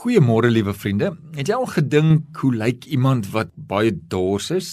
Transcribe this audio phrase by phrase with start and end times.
[0.00, 1.10] Goeiemôre liewe vriende.
[1.36, 4.68] Het jy al gedink hoe lyk iemand wat baie dors is?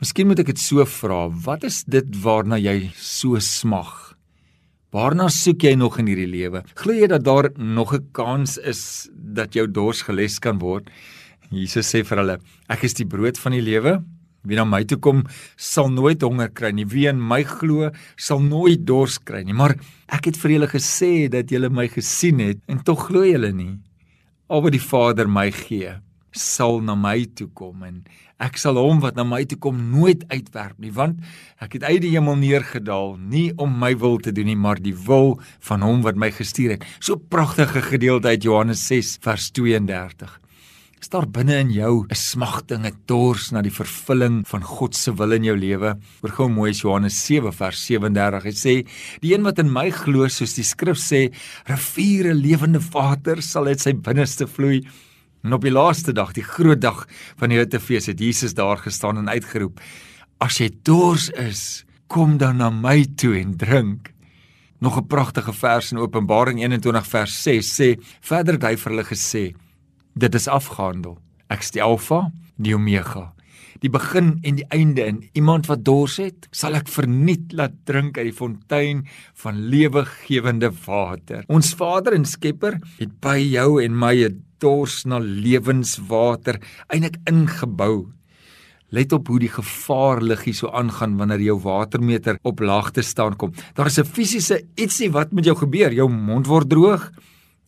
[0.00, 3.90] Miskien moet ek dit so vra, wat is dit waarna jy so smag?
[4.96, 6.62] Waarna soek jy nog in hierdie lewe?
[6.80, 10.88] Glo jy dat daar nog 'n kans is dat jou dors geles kan word?
[11.52, 12.38] Jesus sê vir hulle:
[12.70, 14.02] Ek is die brood van die lewe.
[14.42, 15.26] Wie na my toe kom,
[15.56, 16.86] sal nooit honger kry nie.
[16.86, 19.52] Wie in my glo, sal nooit dors kry nie.
[19.52, 19.76] Maar
[20.08, 23.76] ek het vir julle gesê dat julle my gesien het en tog glo julle nie.
[24.50, 25.92] Al wat die Vader my gee,
[26.34, 28.00] sal na my toe kom en
[28.42, 31.20] ek sal hom wat na my toe kom nooit uitwerp nie, want
[31.62, 34.96] ek het uit die hemel neergedaal nie om my wil te doen nie, maar die
[35.06, 35.36] wil
[35.70, 36.86] van hom wat my gestuur het.
[36.98, 40.39] So pragtige gedeelte uit Johannes 6 vers 32.
[41.00, 45.10] Is daar binne in jou 'n smagting, 'n dors na die vervulling van God se
[45.14, 45.96] wil in jou lewe?
[46.20, 48.42] Hoor gou mooi Johannes 7 vers 37.
[48.42, 48.86] Hy sê:
[49.20, 51.32] "Die een wat in my glo, soos die skrif sê,
[51.64, 54.82] riviere lewende water sal uit sy binneste vloei."
[55.42, 57.06] En op die laaste dag, die groot dag
[57.36, 59.80] van die Hittefees, het Jesus daar gestaan en uitgeroep:
[60.38, 64.12] "As jy dors is, kom dan na my toe en drink."
[64.80, 69.04] Nog 'n pragtige vers in Openbaring 21 vers 6 sê: "Verder het hy vir hulle
[69.04, 69.54] gesê:
[70.14, 71.18] Dit is afgehandel.
[71.50, 73.30] Ek is die Alfa, die Omega,
[73.80, 75.06] die begin en die einde.
[75.06, 79.04] En iemand wat dors het, sal ek verniet laat drink uit die fontein
[79.42, 81.44] van lewegewende water.
[81.48, 88.12] Ons Vader en Skepper het by jou en my 'n dors na lewenswater eintlik ingebou.
[88.90, 93.52] Let op hoe die gevaar liggie so aangaan wanneer jou watermeter op laagte staan kom.
[93.74, 95.92] Daar is 'n fisiese ietsie wat met jou gebeur.
[95.92, 97.10] Jou mond word droog,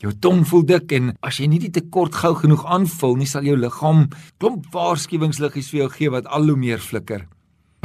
[0.03, 3.47] Jou tong voel dik en as jy nie die tekort gou genoeg aanvul nie, sal
[3.47, 4.09] jou liggaam
[4.43, 7.29] klomp waarskuwingsliggies vir jou gee wat al hoe meer flikker.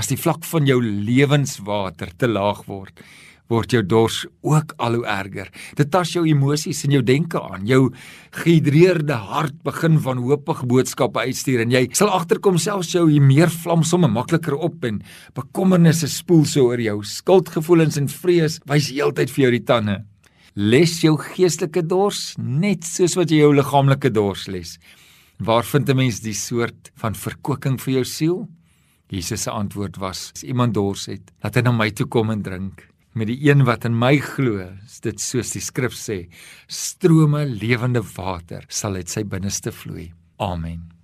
[0.02, 2.98] As die vlak van jou lewenswater te laag word,
[3.54, 5.54] word jou dors ook al hoe erger.
[5.78, 7.70] Dit tas jou emosies en jou denke aan.
[7.70, 7.94] Jou
[8.42, 13.54] gehidreerde hart begin van hoopige boodskappe uitstuur en jy sal agterkom selfs jou hier meer
[13.62, 15.04] vlam somme makliker op en
[15.38, 17.00] bekommernisse spoel so oor jou.
[17.06, 20.02] Skuldgevoelens en vrees wys heeltyd vir jou die tande
[20.58, 24.80] les jou geestelike dors net soos wat jy jou liggaamlike dors les.
[25.38, 28.48] Waar vind 'n mens die soort van verkoeking vir jou siel?
[29.10, 32.42] Jesus se antwoord was: As iemand dors het, laat hy na my toe kom en
[32.42, 32.88] drink.
[33.14, 36.28] Met die een wat in my glo, is dit soos die skrif sê,
[36.68, 40.12] strome lewende water sal uit sy binneste vloei.
[40.40, 40.97] Amen.